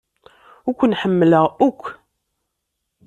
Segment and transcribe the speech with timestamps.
[0.67, 1.83] Ur ken-ḥemmleɣ akk.